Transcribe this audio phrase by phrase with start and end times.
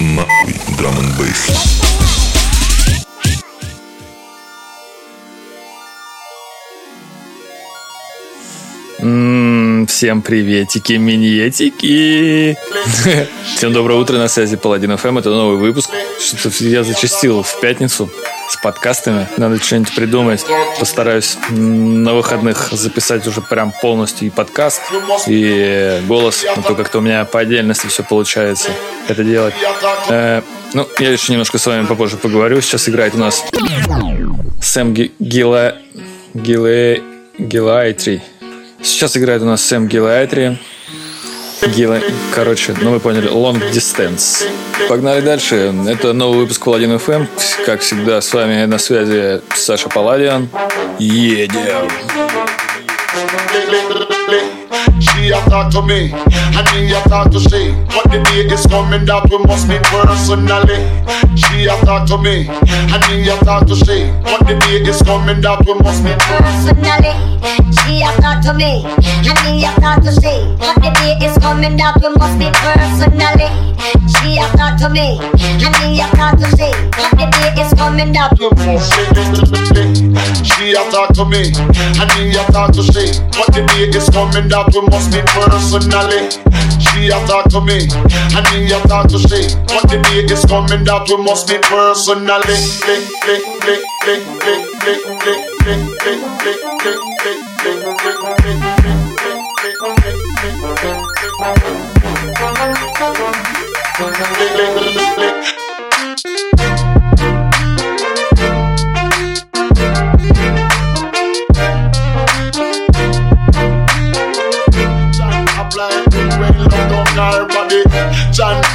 [0.00, 1.50] Нахуй драм н бейс.
[9.86, 12.56] Всем приветики, миньетики!
[13.56, 15.90] Всем доброе утро, на связи Паладин ФМ, это новый выпуск.
[16.18, 18.10] Что-то я зачастил в пятницу
[18.48, 19.28] с подкастами.
[19.36, 20.44] Надо что-нибудь придумать.
[20.78, 24.82] Постараюсь на выходных записать уже прям полностью и подкаст,
[25.26, 26.44] и голос.
[26.56, 28.70] А то как-то у меня по отдельности все получается
[29.08, 29.54] это делать.
[30.08, 30.42] Э,
[30.74, 32.60] ну, я еще немножко с вами попозже поговорю.
[32.60, 33.44] Сейчас играет у нас
[34.62, 35.76] Сэм Гила...
[36.34, 36.96] Гила...
[37.38, 38.22] Гилайтри.
[38.82, 40.58] Сейчас играет у нас Сэм Гилайтри.
[41.74, 42.00] Гила...
[42.34, 44.46] Короче, ну вы поняли, Long Distance.
[44.88, 45.74] Погнали дальше.
[45.88, 47.26] Это новый выпуск Паладин FM.
[47.66, 50.48] Как всегда, с вами на связи Саша Паладиан.
[50.98, 51.88] Едем.
[55.00, 57.74] She a talk to me, and me a talk to she.
[57.90, 60.86] But the day is coming that we must meet personally.
[61.34, 64.14] She a talk to me, and me a talk to she.
[64.22, 67.14] But the day is coming that we must meet personally.
[67.82, 68.86] She a talk to me,
[69.26, 70.38] and me a talk to she.
[70.62, 73.50] But the day is coming that we must meet personally.
[74.22, 76.70] She a talk to me, and me a talk to she.
[76.94, 79.10] But the day is coming that we must meet.
[80.46, 81.50] She a talk to me,
[81.98, 83.18] and me a talk to she.
[83.34, 86.28] But the day is coming that talk to must be personally.
[86.80, 87.88] She have talked to me,
[88.36, 89.56] and he have talked to she.
[89.64, 92.60] But the day is coming that we must be personally.
[92.84, 98.20] Click, click, click, click, click, click, click, click, click, click, click, click, click, click, click,
[99.30, 100.26] click, click, click,
[106.26, 106.49] click,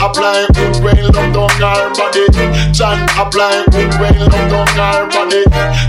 [0.05, 0.83] apply good
[1.13, 1.33] love
[1.97, 2.25] body.
[2.71, 5.43] John apply good rain love down her body.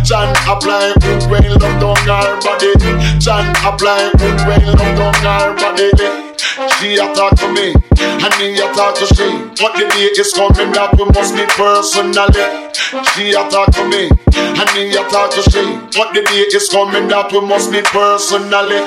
[0.04, 2.72] John apply good rain love down her body.
[3.18, 6.25] John apply good rain love down her body.
[6.56, 9.28] She a talk to me, and me a talk to she.
[9.60, 12.72] But the day is coming that we must meet personally.
[13.12, 15.60] She a talk to me, and me a talk to she.
[15.92, 18.80] But the day is coming that we must meet personally.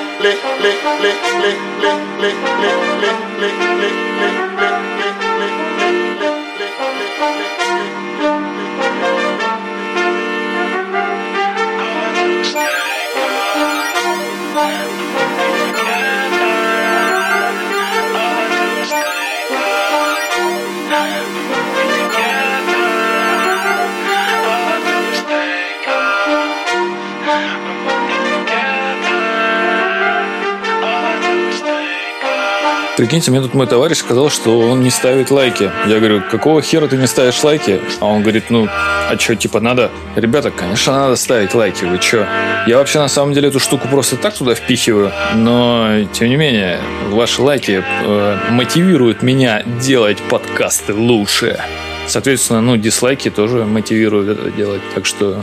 [33.00, 35.70] Прикиньте, мне тут мой товарищ сказал, что он не ставит лайки.
[35.86, 37.80] Я говорю, какого хера ты не ставишь лайки?
[37.98, 39.90] А он говорит, ну, а что, типа надо?
[40.16, 42.26] Ребята, конечно, надо ставить лайки, вы чё?
[42.66, 46.78] Я вообще на самом деле эту штуку просто так туда впихиваю, но тем не менее,
[47.08, 51.58] ваши лайки э, мотивируют меня делать подкасты лучше.
[52.06, 55.42] Соответственно, ну, дизлайки тоже мотивируют это делать, так что,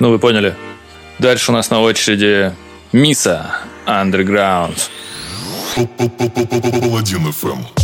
[0.00, 0.56] ну, вы поняли.
[1.20, 2.52] Дальше у нас на очереди
[2.90, 4.90] Миса Underground.
[5.74, 7.83] Паладин ФМ.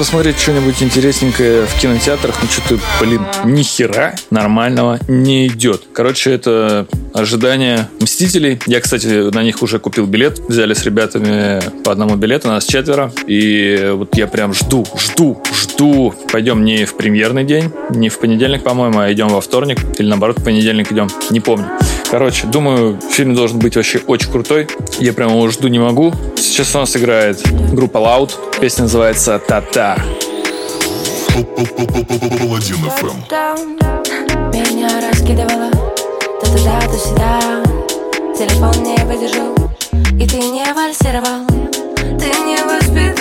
[0.00, 5.82] Посмотреть что-нибудь интересненькое в кинотеатрах, но что-то, блин, ни хера нормального не идет.
[5.92, 8.58] Короче, это ожидание Мстителей.
[8.66, 10.38] Я, кстати, на них уже купил билет.
[10.48, 13.12] Взяли с ребятами по одному билету, нас четверо.
[13.26, 15.42] И вот я прям жду, жду,
[15.80, 16.14] жду.
[16.30, 19.78] Пойдем не в премьерный день, не в понедельник, по-моему, а идем во вторник.
[19.98, 21.08] Или наоборот, в понедельник идем.
[21.30, 21.66] Не помню.
[22.10, 24.68] Короче, думаю, фильм должен быть вообще очень крутой.
[24.98, 26.12] Я прямо его жду не могу.
[26.36, 27.40] Сейчас у нас играет
[27.72, 28.32] группа Loud.
[28.60, 29.96] Песня называется «Та-та».
[34.52, 35.70] Меня раскидывало
[36.40, 37.62] то туда, то сюда
[38.36, 39.54] Телефон не выдержал
[40.18, 41.46] И ты не вальсировал
[42.18, 43.19] Ты не воспитанный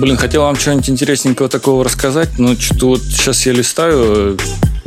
[0.00, 4.36] Блин, хотел вам что-нибудь интересненького такого рассказать, но что-то вот сейчас я листаю э,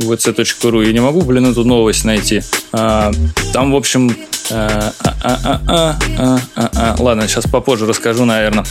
[0.00, 2.42] vc.ru и не могу, блин, эту новость найти.
[2.72, 3.12] А,
[3.52, 4.16] там, в общем...
[4.50, 6.96] а, а, а, а, а, а, а.
[6.98, 8.64] Ладно, сейчас попозже расскажу, наверное.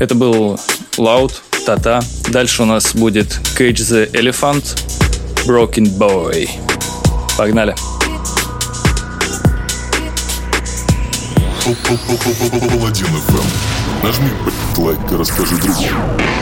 [0.00, 0.58] Это был
[0.98, 1.32] Loud,
[1.64, 2.02] Тата.
[2.30, 4.64] Дальше у нас будет Cage the Elephant,
[5.46, 6.50] Broken Boy.
[7.38, 7.76] Погнали.
[12.68, 13.06] Паладин.
[14.02, 16.41] Нажми блядь, лайк и расскажи другому.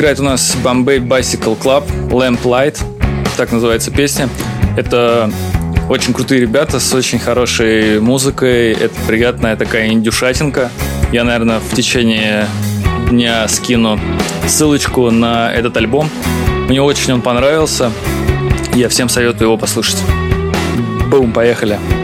[0.00, 2.82] играет у нас Bombay Bicycle Club, Lamp Light,
[3.36, 4.30] так называется песня.
[4.78, 5.30] Это
[5.90, 8.72] очень крутые ребята с очень хорошей музыкой.
[8.72, 10.70] Это приятная такая индюшатинка.
[11.12, 12.46] Я, наверное, в течение
[13.10, 14.00] дня скину
[14.46, 16.08] ссылочку на этот альбом.
[16.66, 17.92] Мне очень он понравился.
[18.74, 19.98] Я всем советую его послушать.
[21.10, 21.78] Бум, поехали.
[21.78, 21.99] Поехали.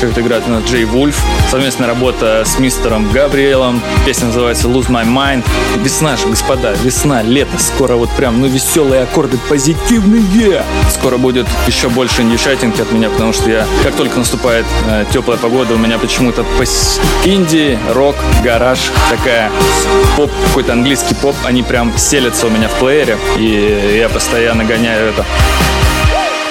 [0.00, 1.22] Человек играет на Джей Вульф.
[1.50, 3.82] Совместная работа с мистером Габриэлом.
[4.06, 5.44] Песня называется Lose My Mind.
[5.76, 7.58] Весна же, господа, весна, лето.
[7.58, 10.62] Скоро вот прям, ну, веселые аккорды, позитивные.
[10.88, 15.36] Скоро будет еще больше ньюшайтинг от меня, потому что я, как только наступает э, теплая
[15.36, 16.64] погода, у меня почему-то по
[17.28, 18.78] инди, рок, гараж,
[19.10, 19.50] такая
[20.16, 25.10] поп, какой-то английский поп, они прям селятся у меня в плеере, и я постоянно гоняю
[25.10, 25.26] это.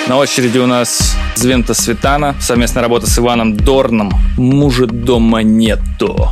[0.07, 6.27] На очереди у нас Звента Светана, совместная работа с Иваном Дорном «Мужа дома нету».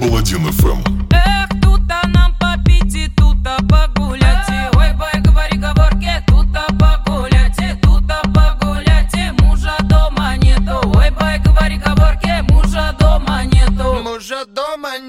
[0.00, 0.68] Паладин ФМ.
[0.68, 1.00] Эм.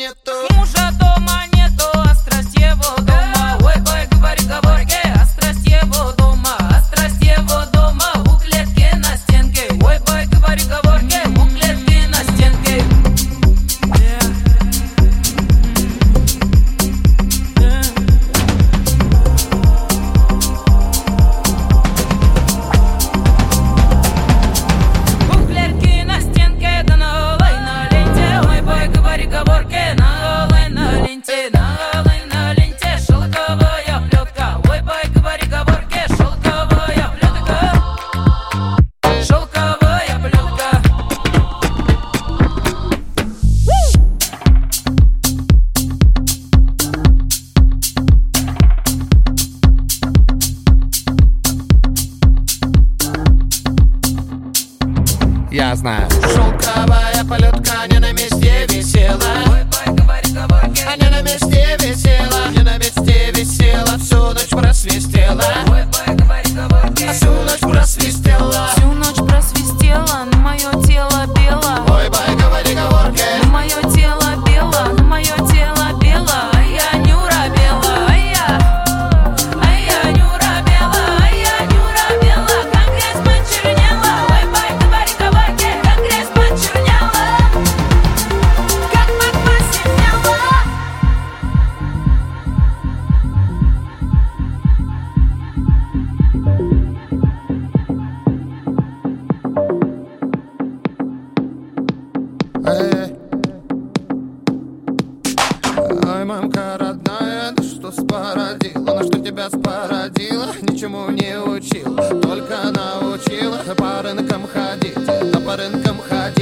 [0.01, 0.30] нету.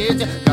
[0.09, 0.48] crazy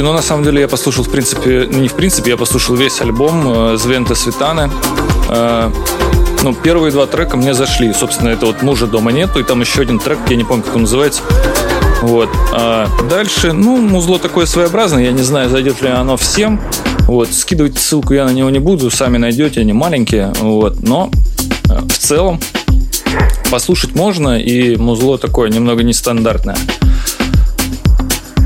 [0.00, 3.02] Слушайте, ну на самом деле я послушал, в принципе, не в принципе, я послушал весь
[3.02, 4.70] альбом э, Звента Светаны.
[5.28, 5.70] Э,
[6.42, 7.92] ну, первые два трека мне зашли.
[7.92, 10.74] Собственно, это вот «Мужа дома нету», и там еще один трек, я не помню, как
[10.74, 11.20] он называется.
[12.00, 12.30] Вот.
[12.50, 16.62] А дальше, ну, музло такое своеобразное, я не знаю, зайдет ли оно всем.
[17.00, 20.32] Вот, скидывать ссылку я на него не буду, сами найдете, они маленькие.
[20.40, 21.10] Вот, но
[21.68, 22.40] э, в целом
[23.50, 26.56] послушать можно, и музло такое немного нестандартное.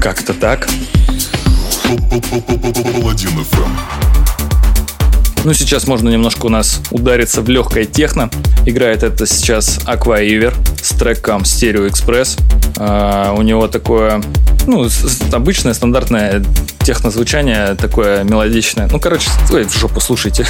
[0.02, 0.66] Как-то так.
[1.84, 3.30] Паладин.
[5.44, 8.30] Ну, сейчас можно немножко у нас удариться в легкое техно.
[8.64, 12.40] Играет это сейчас Aqua Ever с треком Stereo Express.
[12.78, 14.22] А, у него такое,
[14.66, 14.88] ну,
[15.32, 16.42] обычное стандартное
[16.82, 18.88] технозвучание, такое мелодичное.
[18.90, 20.46] Ну, короче, ой, в жопу слушайте.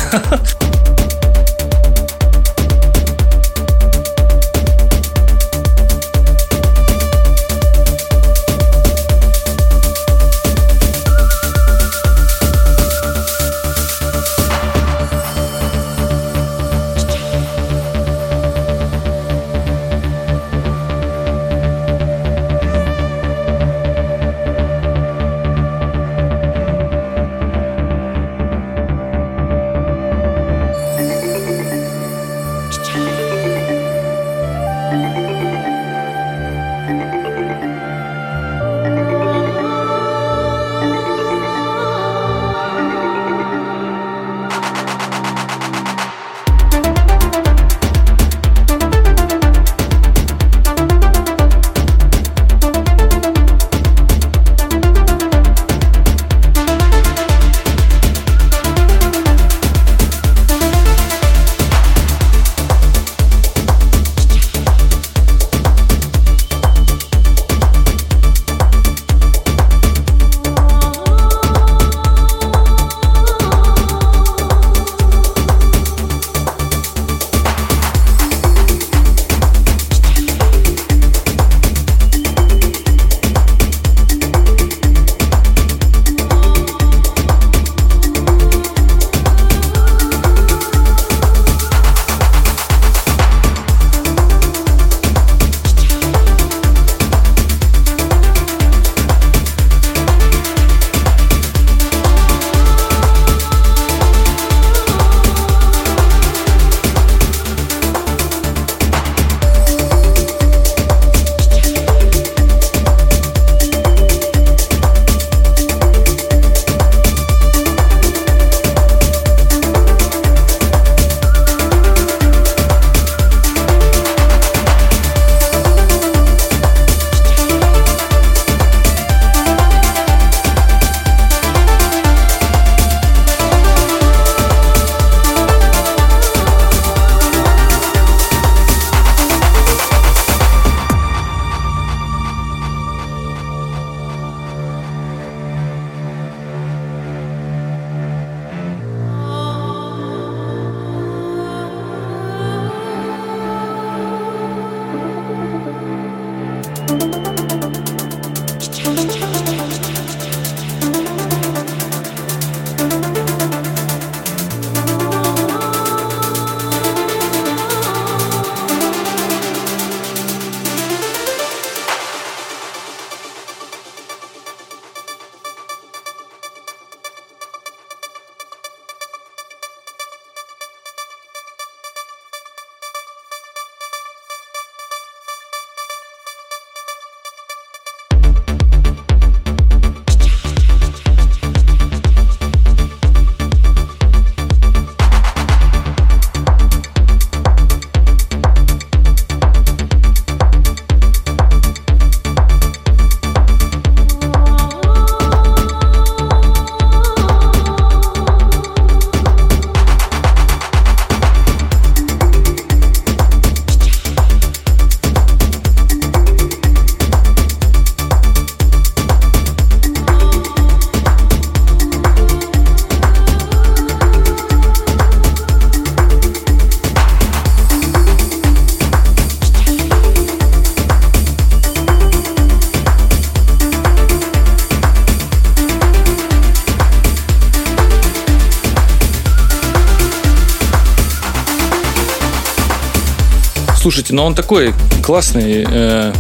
[243.95, 246.13] Слушайте, но он такой классный, э,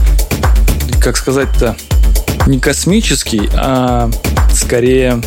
[1.00, 1.74] как сказать-то,
[2.46, 4.08] не космический, а
[4.54, 5.20] скорее...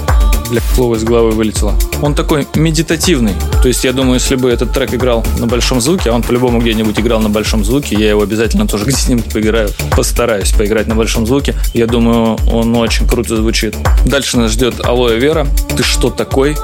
[0.49, 1.73] Бля, слово из головы вылетело.
[2.01, 3.33] Он такой медитативный.
[3.62, 6.62] То есть я думаю, если бы этот трек играл на большом звуке, а он по-любому
[6.62, 9.69] где-нибудь играл на большом звуке, я его обязательно тоже где-нибудь поиграю.
[9.93, 11.53] Постараюсь поиграть на большом звуке.
[11.73, 13.75] Я думаю, он очень круто звучит.
[14.05, 15.45] Дальше нас ждет Алоэ Вера.
[15.75, 16.55] Ты что такой?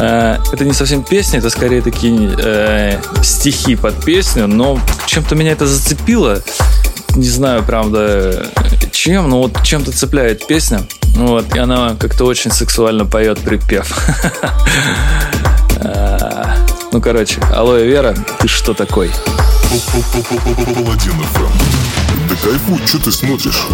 [0.00, 5.52] Э, Это не совсем песня, это скорее такие э, стихи под песню, но чем-то меня
[5.52, 6.42] это зацепило
[7.14, 8.46] не знаю, правда,
[8.92, 10.82] чем, но вот чем-то цепляет песня.
[11.16, 13.92] Вот, и она как-то очень сексуально поет припев.
[15.80, 16.56] А,
[16.92, 19.10] Ну, короче, алоэ Вера, ты что такой?
[22.28, 23.66] Да кайфуй, что ты смотришь?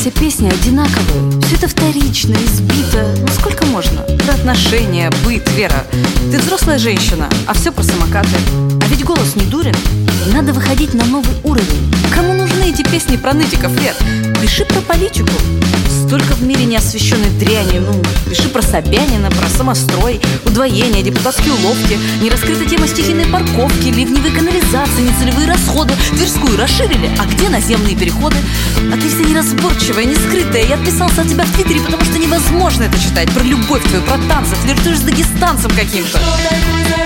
[0.00, 1.42] Все песни одинаковые.
[1.42, 3.14] Все это вторично, избито.
[3.20, 4.00] Ну сколько можно?
[4.00, 5.84] Про отношения, быт, Вера.
[6.30, 8.34] Ты взрослая женщина, а все про самокаты.
[8.80, 9.74] А ведь голос не дурен.
[10.32, 11.92] Надо выходить на новый уровень.
[12.14, 13.94] Кому нужны эти песни про нытиков, Вер?
[14.40, 15.32] Пиши про политику.
[16.10, 17.78] Столько в мире неосвещенной дряни.
[17.78, 25.02] Ну, пиши про Собянина, про самострой, удвоение, депутатские уловки, нераскрытая тема стихийной парковки, ливневые канализации,
[25.02, 25.94] нецелевые расходы.
[26.10, 28.34] Тверскую расширили, а где наземные переходы?
[28.92, 30.66] А ты вся неразборчивая, не скрытая.
[30.66, 33.30] Я отписался от тебя в Твиттере, потому что невозможно это читать.
[33.30, 36.18] Про любовь твою, про танцы, флиртуешь с дагестанцем каким-то.
[36.18, 36.99] Вера,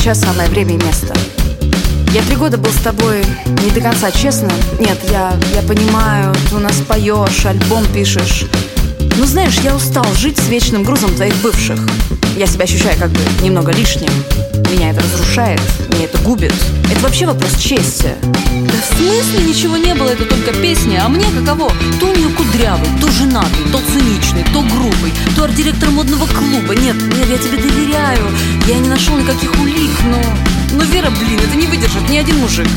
[0.00, 1.14] сейчас самое время и место.
[2.14, 3.22] Я три года был с тобой
[3.62, 4.50] не до конца честно.
[4.78, 8.46] Нет, я, я понимаю, ты у нас поешь, альбом пишешь.
[9.20, 11.78] Ну знаешь, я устал жить с вечным грузом твоих бывших.
[12.38, 14.08] Я себя ощущаю как бы немного лишним.
[14.72, 16.54] Меня это разрушает, меня это губит.
[16.90, 18.14] Это вообще вопрос чести.
[18.22, 21.02] Да в смысле ничего не было, это только песня.
[21.04, 21.70] А мне каково?
[22.00, 26.74] То у нее кудрявый, то женатый, то циничный, то грубый, то арт-директор модного клуба.
[26.74, 28.24] Нет, нет, я тебе доверяю.
[28.66, 30.78] Я не нашел никаких улик, но...
[30.78, 32.68] Но Вера, блин, это не выдержит ни один мужик.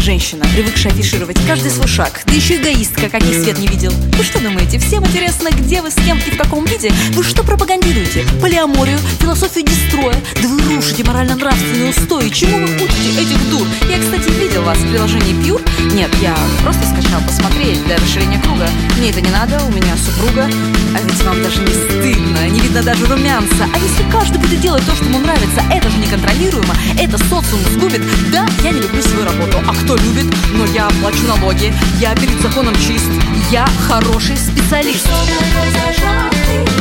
[0.00, 2.22] Женщина, привыкшая афишировать каждый свой шаг.
[2.24, 3.92] Да еще эгоистка, каких свет не видел.
[4.16, 6.92] Вы что думаете, всем интересно, где вы, с кем и в каком виде?
[7.12, 8.24] Вы что пропагандируете?
[8.40, 10.16] Полиаморию, философию дестроя?
[10.42, 12.28] Да вы рушите морально-нравственные устои.
[12.30, 13.66] Чему вы учите этих дур?
[13.88, 15.62] Я, кстати, видел вас в приложении Pure.
[15.94, 18.68] Нет, я просто скачал посмотреть для расширения круга.
[18.98, 20.48] Мне это не надо, у меня супруга.
[20.94, 23.68] А ведь вам даже не стыдно, не видно даже румянца.
[23.72, 28.02] А если каждый будет делать то, что ему нравится, это же неконтролируемо, это социум сгубит.
[28.32, 30.26] Да, я не люблю свою работу, а кто любит?
[30.54, 33.10] Но я плачу налоги, я перед законом чист,
[33.50, 35.08] я хороший специалист.
[35.08, 36.79] Мой бочку, ты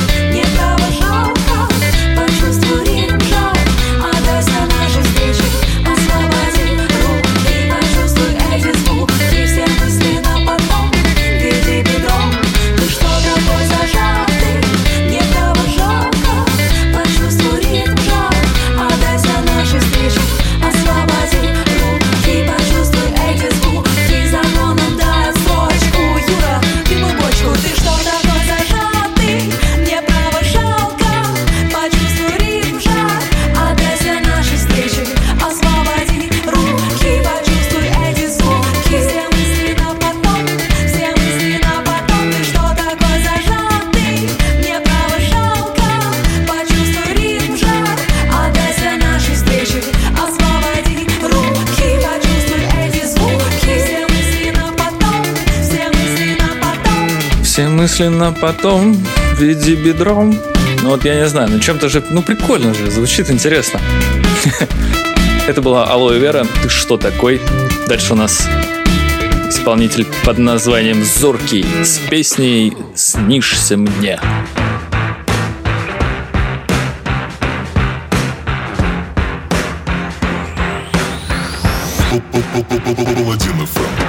[58.08, 60.34] на потом в виде бедром.
[60.82, 63.82] Ну вот я не знаю, ну чем-то же, ну прикольно же, звучит интересно.
[65.48, 66.46] Это была Алоэ Вера.
[66.64, 67.42] Ты что такой?
[67.88, 68.48] Дальше у нас
[69.50, 74.20] исполнитель под названием Зоркий с песней «Снишься мне».
[83.30, 84.09] Паладин ФМ.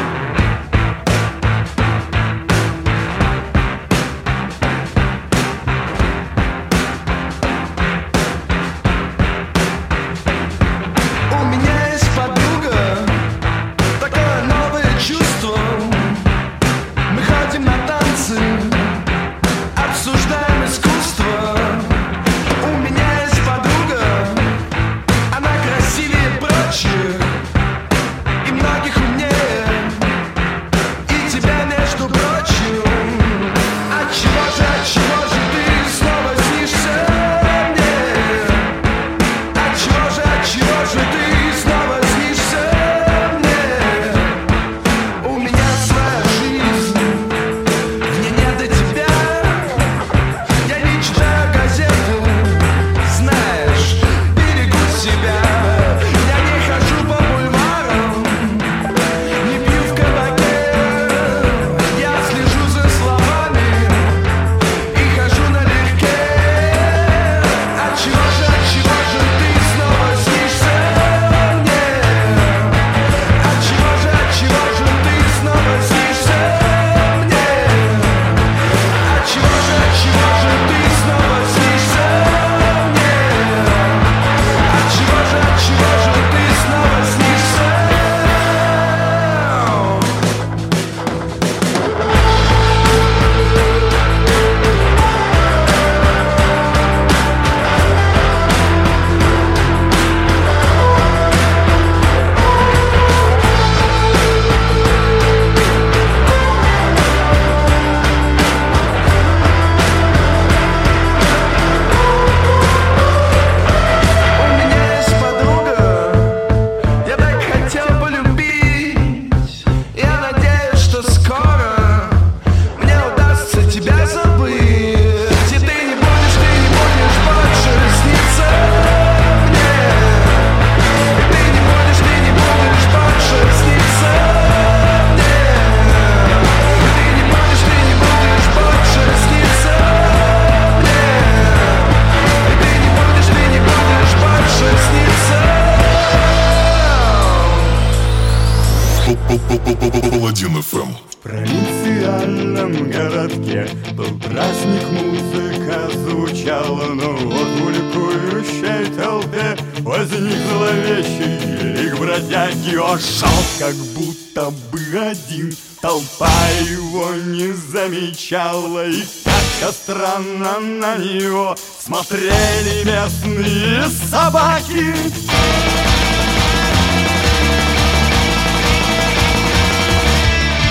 [169.73, 174.95] Странно на него Смотрели местные собаки.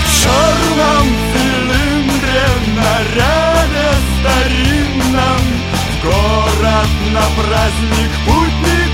[0.06, 2.44] В черном цилиндре,
[2.76, 3.90] наряде
[4.20, 5.42] старинном
[5.90, 8.89] В город на праздник путник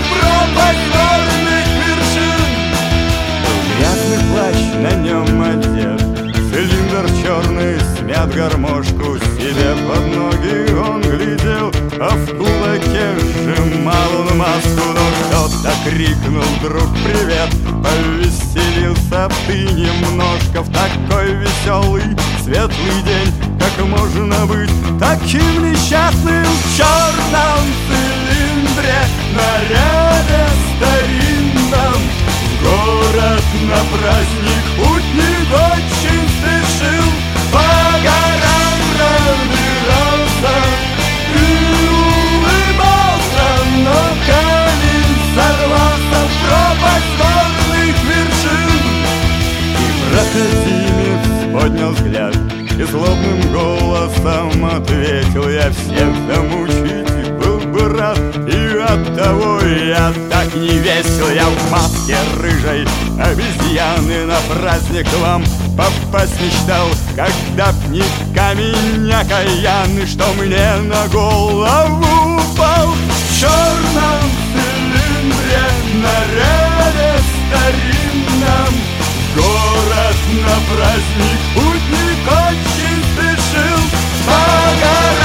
[0.00, 1.44] пропасть горных
[3.78, 6.00] Грязный плащ на нем одет
[6.50, 10.72] Цилиндр черный смят гармошку себе под ноги.
[10.74, 17.50] Он глядел А в кулаке сжимал он маску Но кто-то крикнул вдруг привет!
[17.82, 22.04] Повеселился ты немножко В такой веселый,
[22.42, 23.32] светлый день.
[23.58, 24.70] Как можно быть
[25.00, 28.23] таким несчастным В черном цилиндре
[28.84, 30.44] Наряде
[30.76, 32.00] старинном
[32.50, 37.08] В город на праздник Путник очень спешил.
[37.50, 37.68] По
[38.04, 40.56] горам пробирался
[41.32, 41.46] И
[42.28, 43.48] улыбался
[43.84, 48.82] Но камень сорвался в пропасть горных вершин.
[49.80, 52.36] И проходимец поднял взгляд
[52.78, 57.13] И злобным голосом ответил Я замучить был
[57.74, 58.18] брат
[58.48, 62.86] И от того я так не весел Я в маске рыжей
[63.20, 65.44] обезьяны На праздник вам
[65.76, 68.04] попасть мечтал Когда б не
[68.34, 72.88] камень окаянный Что мне на голову упал.
[72.88, 75.64] В черном цилиндре
[76.02, 77.18] наряде
[77.48, 78.74] старинном
[79.34, 83.78] Город на праздник путник очень спешил.
[84.26, 84.32] По
[84.80, 85.23] горам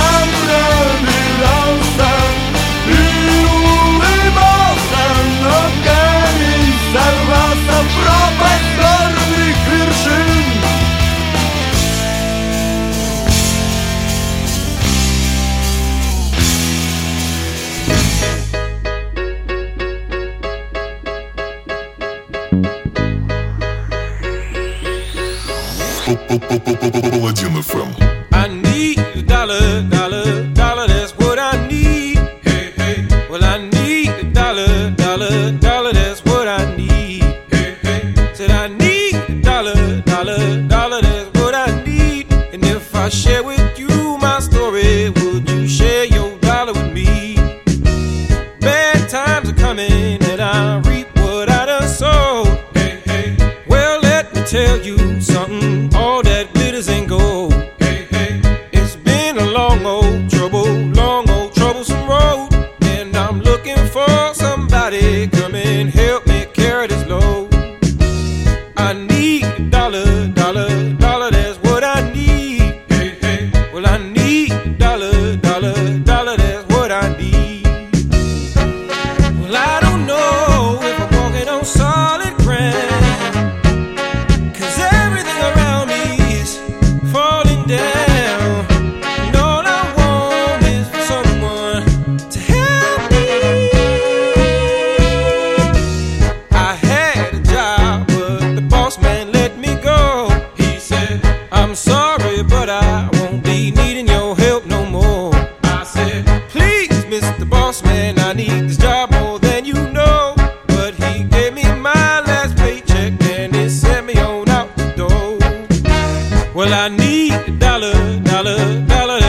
[116.60, 119.29] Well, I need a dollar, dollar, dollar.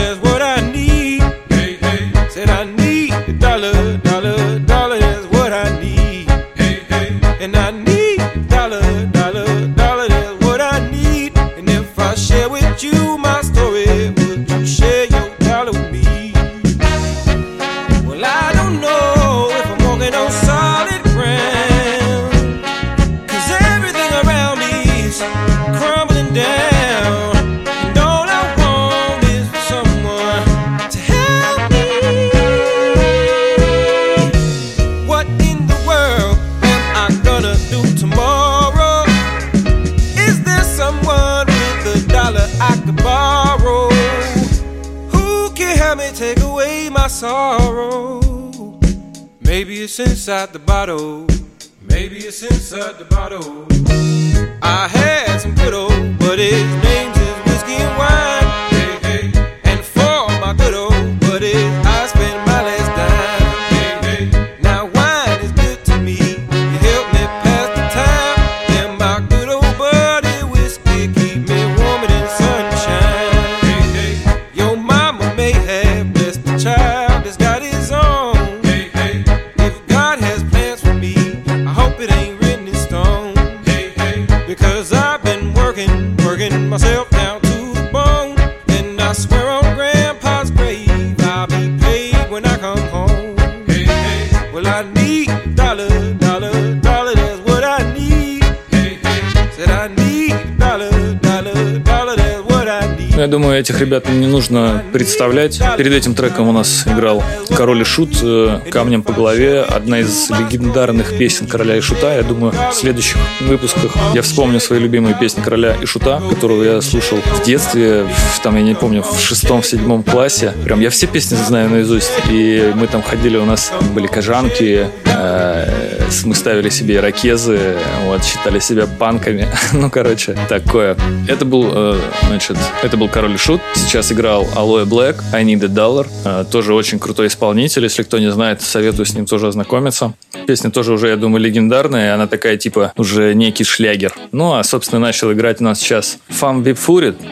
[103.71, 105.61] Этих ребят не нужно представлять.
[105.77, 107.23] Перед этим треком у нас играл
[107.55, 109.61] Король и Шут э, «Камнем по голове».
[109.61, 112.13] Одна из легендарных песен Короля и Шута.
[112.13, 116.81] Я думаю, в следующих выпусках я вспомню свои любимые песни Короля и Шута, которую я
[116.81, 120.51] слушал в детстве, в, там, я не помню, в шестом-седьмом классе.
[120.65, 122.11] Прям я все песни знаю наизусть.
[122.29, 128.59] И мы там ходили, у нас были кожанки, э мы ставили себе ракезы, вот, считали
[128.59, 129.47] себя панками.
[129.73, 130.97] ну, короче, такое.
[131.27, 133.61] Это был, э, значит, это был Король Шут.
[133.75, 136.07] Сейчас играл Алоэ Блэк, I Need a Dollar.
[136.25, 137.83] Э, тоже очень крутой исполнитель.
[137.83, 140.13] Если кто не знает, советую с ним тоже ознакомиться.
[140.47, 142.13] Песня тоже уже, я думаю, легендарная.
[142.13, 144.13] Она такая, типа, уже некий шлягер.
[144.31, 146.77] Ну, а, собственно, начал играть у нас сейчас Фам Вип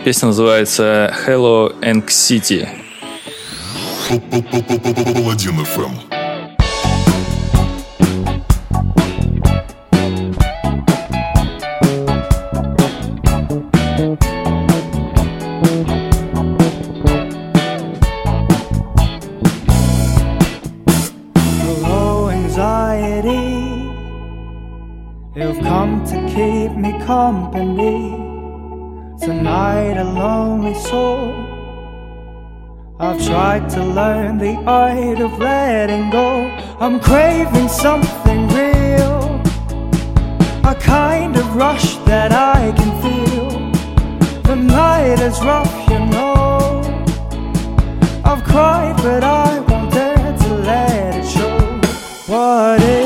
[0.03, 2.67] Песня называется Hello Anxiety.
[4.09, 6.18] Паладин ФМ.
[27.09, 27.97] Company.
[29.19, 31.33] Tonight, a lonely soul.
[32.99, 36.29] I've tried to learn the art of letting go.
[36.79, 39.21] I'm craving something real.
[40.73, 43.49] A kind of rush that I can feel.
[44.49, 46.83] The night is rough, you know.
[48.29, 51.57] I've cried, but I won't dare to let it show.
[52.31, 52.98] What if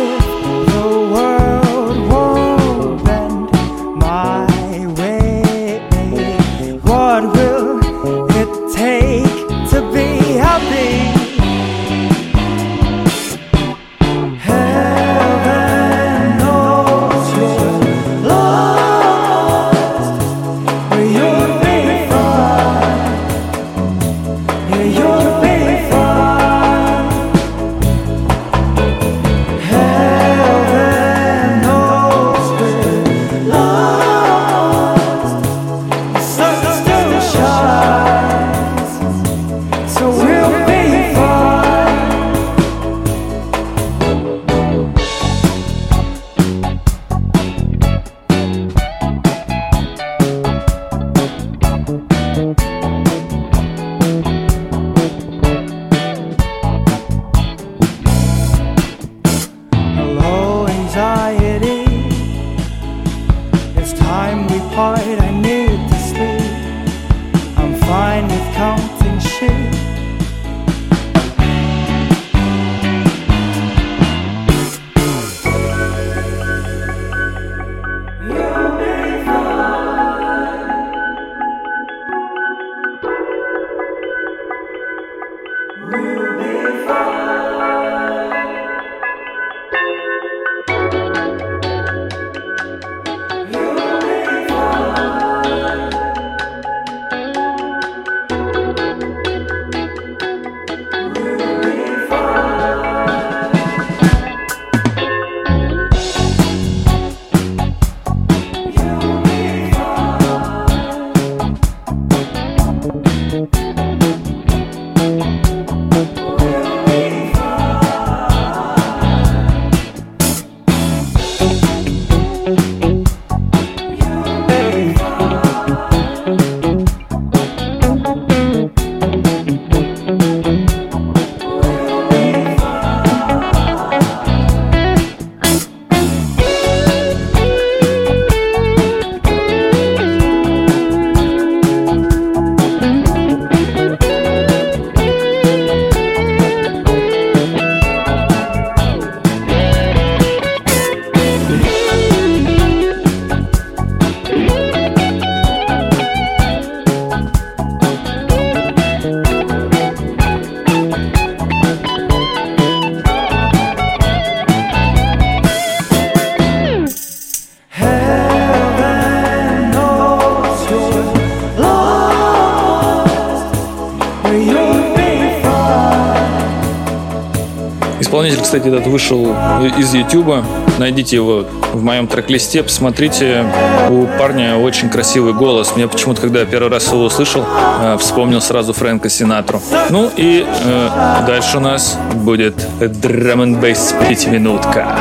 [178.53, 179.35] кстати, этот вышел
[179.79, 180.45] из Ютуба.
[180.77, 181.43] Найдите его
[181.73, 183.43] в моем трек-листе, посмотрите.
[183.89, 185.75] У парня очень красивый голос.
[185.75, 187.43] Мне почему-то, когда я первый раз его услышал,
[187.81, 189.59] э, вспомнил сразу Фрэнка Синатру.
[189.89, 190.89] Ну и э,
[191.25, 192.55] дальше у нас будет
[193.01, 194.99] драм н бейс пятиминутка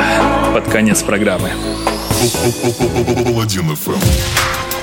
[0.51, 1.51] под конец программы.
[3.23, 4.03] Паладин FM.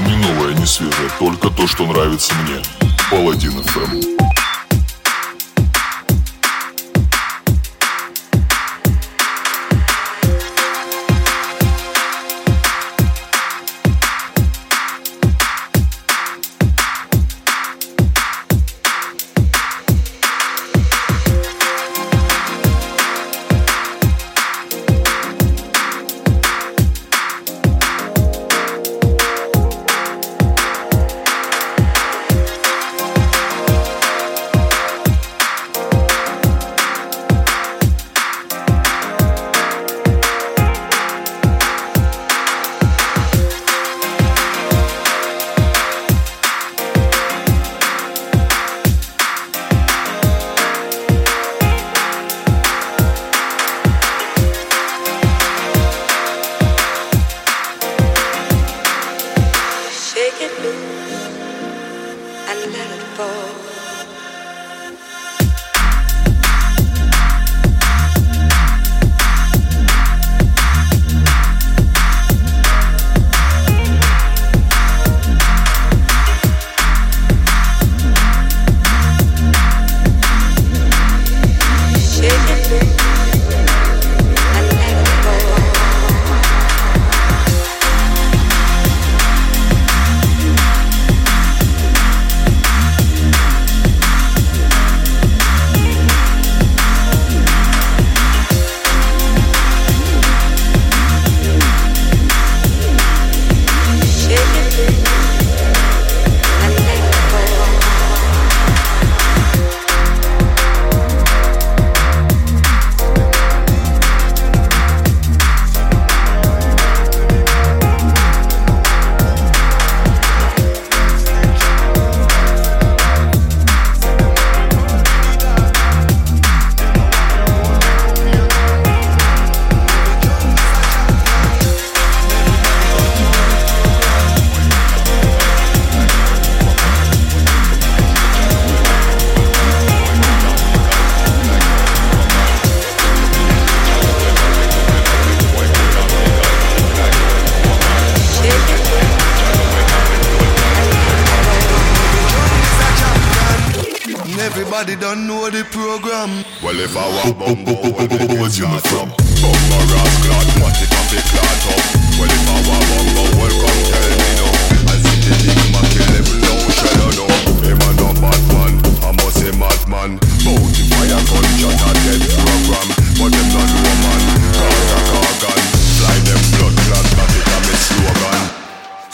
[0.06, 2.62] Не новое, не свежее, только то, что нравится мне.
[3.10, 4.19] Паладин FM.
[62.66, 63.69] let it fall.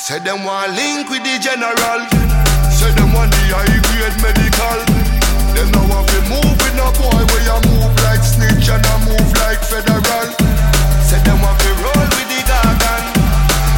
[0.07, 2.01] Say them want link with the general.
[2.71, 4.79] Say them want the high grade medical.
[5.51, 9.03] Them now want to move with no boy where you move like snitch and I
[9.03, 10.31] move like federal.
[11.03, 13.03] Say them want to roll with the gargan.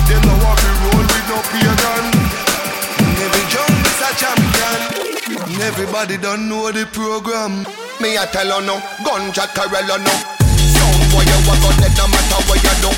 [0.05, 2.05] Them now want to roll with no pagan.
[3.25, 4.81] Every jungle is a champion.
[5.65, 7.65] Everybody don't know the program.
[8.05, 10.13] Me I tell you no, gunshot Carella no.
[10.45, 12.93] Sound boy you out dead no matter what you do.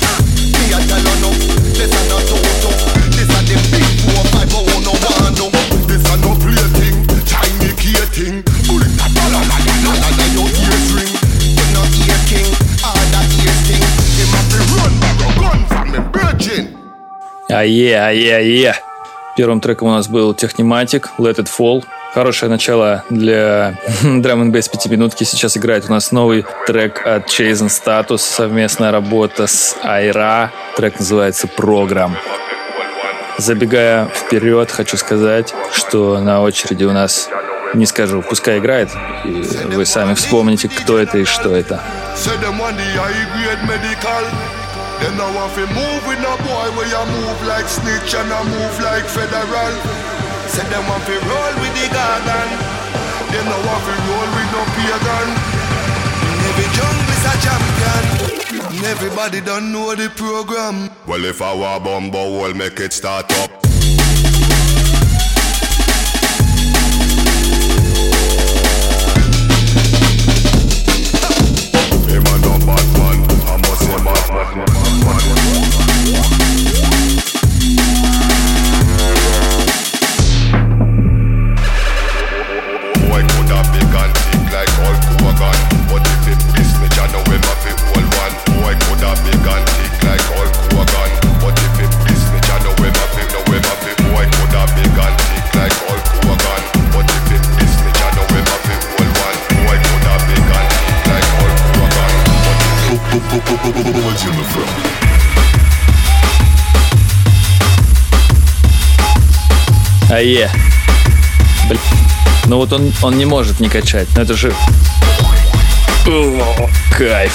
[0.51, 1.31] Me I tell you no,
[1.79, 3.10] this a no toto.
[3.53, 3.81] Oh.
[17.51, 18.75] Ае, ае, ае.
[19.35, 21.83] Первым треком у нас был Техниматик, Let It Fall.
[22.13, 25.25] Хорошее начало для драм н бейс пятиминутки.
[25.25, 28.19] Сейчас играет у нас новый трек от Chase and Status.
[28.19, 30.51] Совместная работа с Айра.
[30.77, 32.15] Трек называется «Программ».
[33.37, 37.29] Забегая вперед, хочу сказать, что на очереди у нас
[37.73, 38.89] не скажу, пускай играет,
[39.23, 41.81] и вы сами вспомните, кто это и что это.
[42.15, 42.77] Say them want
[45.55, 49.73] to move with no boy where you move like snitch and I move like federal.
[50.47, 52.49] Say them want to roll with the garden.
[53.31, 55.50] Them now want to roll with no pagan.
[58.73, 60.89] Everybody don't know the program.
[61.05, 63.51] Well, if I want bumbo, well, make it start up.
[110.21, 110.51] Ае.
[111.67, 111.81] Блин.
[112.45, 114.07] Ну вот он, он не может не качать.
[114.15, 114.53] Но это же...
[116.05, 117.33] О, кайф.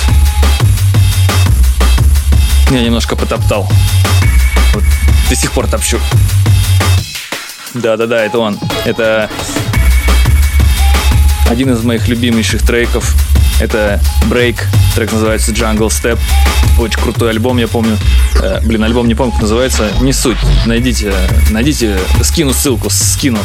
[2.70, 3.68] Я немножко потоптал.
[4.72, 4.84] Вот
[5.28, 5.98] до сих пор топчу.
[7.74, 8.56] Да-да-да, это он.
[8.84, 9.28] Это
[11.50, 13.16] один из моих любимейших треков.
[13.60, 14.58] Это Break.
[14.94, 16.18] Трек называется Jungle Step.
[16.78, 17.96] Очень крутой альбом, я помню.
[18.42, 19.90] Э, блин, альбом не помню, как называется.
[20.00, 20.38] Не суть.
[20.66, 21.12] Найдите,
[21.50, 23.38] найдите, скину ссылку, скину.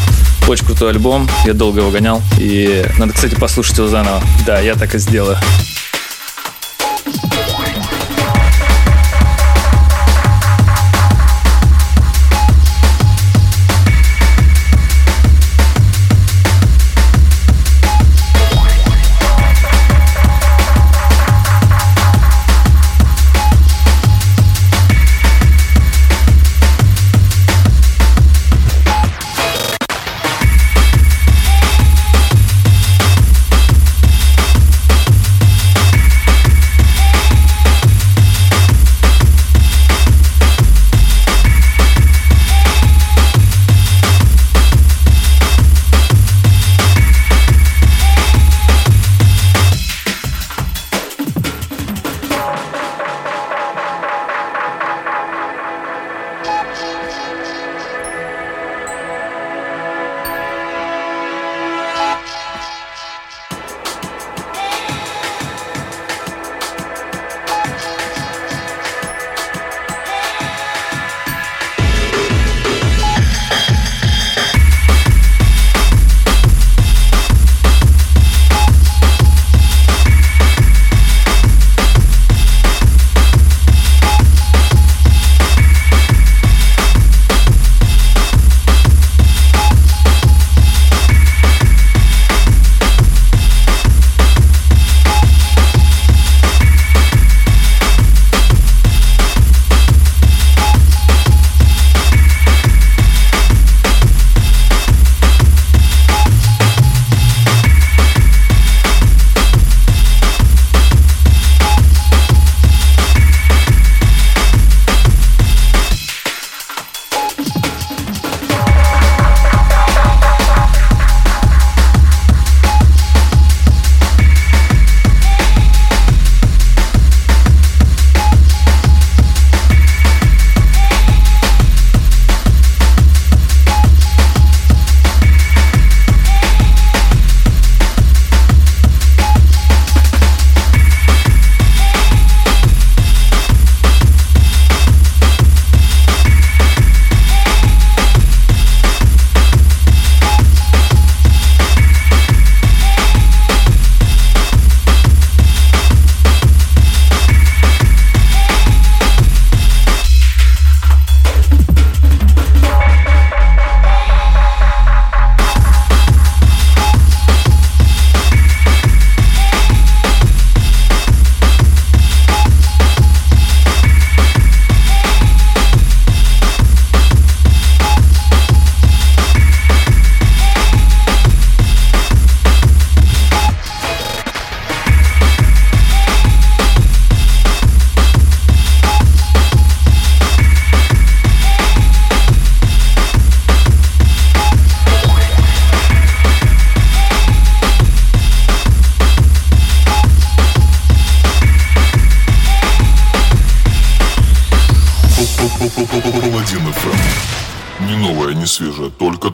[0.48, 1.30] Очень крутой альбом.
[1.46, 2.22] Я долго его гонял.
[2.38, 4.22] И надо, кстати, послушать его заново.
[4.46, 5.38] Да, я так и сделаю.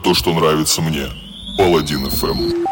[0.08, 1.04] То, что нравится мне.
[1.58, 2.64] Паладин ФМ.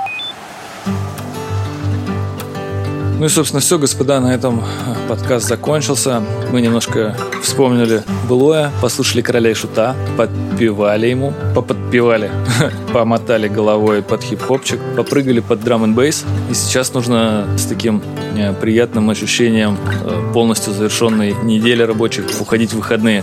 [3.18, 6.22] Ну и, собственно, все, господа, на этом э, подкаст закончился.
[6.50, 12.30] Мы немножко вспомнили былое, послушали короля и шута, подпевали ему, поподпевали,
[12.94, 16.24] помотали головой под хип-хопчик, попрыгали под драм н бейс.
[16.50, 18.02] И сейчас нужно с таким
[18.34, 23.22] э, приятным ощущением э, полностью завершенной недели рабочей уходить в выходные.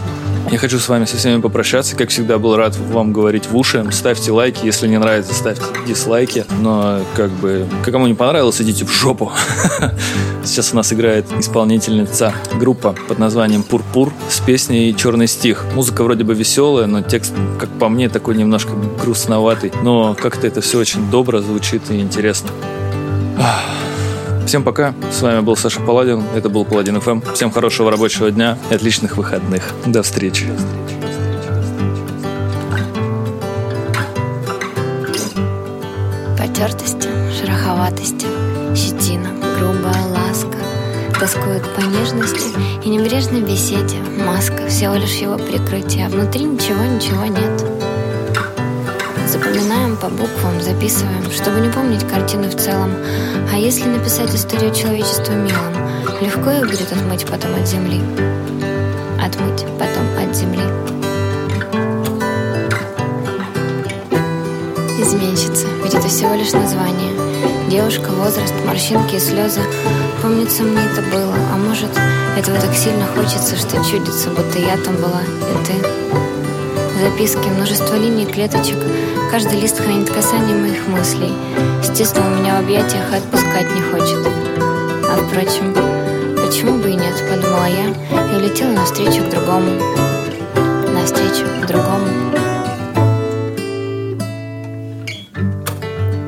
[0.52, 1.96] Я хочу с вами со всеми попрощаться.
[1.96, 3.86] Как всегда, был рад вам говорить в уши.
[3.92, 4.66] Ставьте лайки.
[4.66, 6.46] Если не нравится, ставьте дизлайки.
[6.60, 9.32] Но как бы, кому не понравилось, идите в жопу.
[10.44, 15.66] Сейчас у нас играет исполнительница группа под названием Пурпур с песней Черный стих.
[15.74, 19.72] Музыка вроде бы веселая, но текст, как по мне, такой немножко грустноватый.
[19.82, 22.50] Но как-то это все очень добро звучит и интересно.
[24.54, 24.94] Всем пока.
[25.12, 26.22] С вами был Саша Паладин.
[26.36, 27.22] Это был Паладин ФМ.
[27.34, 29.74] Всем хорошего рабочего дня и отличных выходных.
[29.88, 30.46] До встречи.
[36.38, 38.28] Потертости, шероховатости,
[38.76, 40.60] щетина, грубая ласка
[41.20, 47.73] Тоскует по нежности и небрежной беседе Маска всего лишь его прикрытие, а внутри ничего-ничего нет
[49.34, 52.92] Запоминаем по буквам, записываем, чтобы не помнить картину в целом.
[53.52, 55.74] А если написать историю человечества милым
[56.22, 58.00] Легко ее будет отмыть потом от земли?
[59.20, 60.62] Отмыть потом от земли.
[65.02, 67.12] Изменщица, ведь это всего лишь название.
[67.72, 69.62] Девушка, возраст, морщинки и слезы.
[70.22, 71.34] Помнится, мне это было.
[71.52, 71.90] А может,
[72.38, 76.23] этого так сильно хочется, что чудится Будто я там была, и ты
[77.04, 78.78] Записки, множество линий, клеточек
[79.30, 81.34] Каждый лист хранит касание моих мыслей
[81.82, 84.26] Естественно, у меня в объятиях отпускать не хочет
[85.10, 85.74] А впрочем,
[86.42, 87.90] почему бы и нет, подумала я
[88.32, 89.70] И улетела навстречу к другому
[90.94, 92.08] Навстречу к другому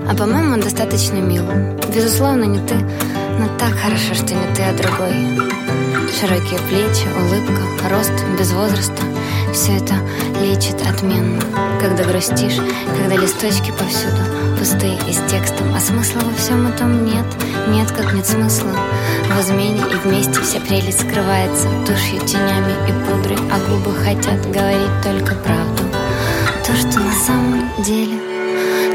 [0.10, 1.54] А по-моему, достаточно мило.
[1.94, 2.76] Безусловно, не ты,
[3.40, 5.14] но так хорошо, что не ты, а другой.
[6.20, 9.15] Широкие плечи, улыбка, рост без возраста.
[9.56, 9.96] Все это
[10.42, 11.42] лечит отменно.
[11.80, 12.58] Когда грустишь,
[12.98, 14.18] когда листочки повсюду
[14.60, 17.26] пустые и с текстом, а смысла во всем этом нет,
[17.70, 18.74] нет как нет смысла.
[19.30, 25.02] В измене и вместе вся прелесть скрывается тушью, тенями и пудрой, а губы хотят говорить
[25.02, 25.84] только правду.
[26.68, 28.20] То, что на самом деле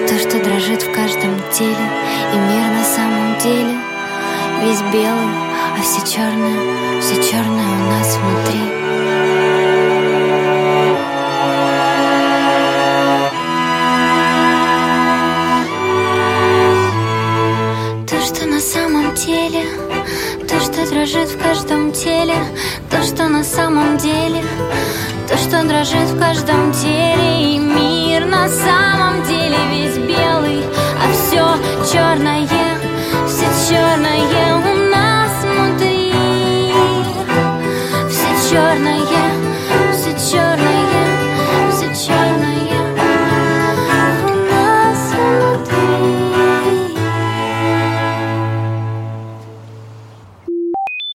[0.07, 1.89] то, что дрожит в каждом теле
[2.35, 3.79] И мир на самом деле
[4.63, 5.35] Весь белый,
[5.75, 8.81] а все черное Все черное у нас внутри
[19.31, 19.65] теле
[20.49, 22.35] То, что дрожит в каждом теле
[22.91, 24.43] То, что на самом деле.
[25.29, 30.65] То, что дрожит в каждом теле И мир на самом деле весь белый
[31.03, 31.45] А все
[31.93, 32.49] черное,
[33.29, 34.21] все черное
[34.57, 36.13] у нас внутри.
[38.09, 39.40] Все черное